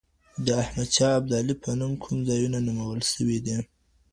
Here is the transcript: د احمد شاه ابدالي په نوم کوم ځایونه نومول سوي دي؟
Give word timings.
د 0.45 0.47
احمد 0.61 0.89
شاه 0.95 1.13
ابدالي 1.19 1.55
په 1.63 1.69
نوم 1.79 1.93
کوم 2.03 2.17
ځایونه 2.29 2.57
نومول 2.67 2.99
سوي 3.13 3.37
دي؟ 3.45 3.57